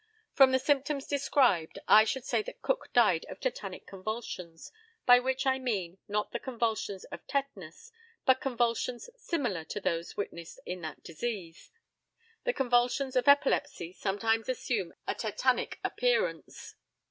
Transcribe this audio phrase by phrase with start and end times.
[0.33, 4.71] From the symptoms described, I should say that Cook died of tetanic convulsions,
[5.05, 7.91] by which I mean, not the convulsions of tetanus,
[8.25, 11.69] but convulsions similar to those witnessed in that disease.
[12.45, 16.73] The convulsions of epilepsy sometimes assume a tetanic appearance.